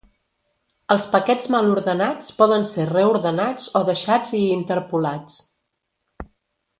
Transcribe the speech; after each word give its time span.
Els 0.95 1.03
paquets 1.15 1.45
mal 1.55 1.67
ordenats 1.73 2.31
poden 2.39 2.65
ser 2.71 2.85
reordenats 2.93 3.67
o 3.81 3.85
deixats 3.93 4.33
i 4.41 4.43
interpolats. 4.57 5.37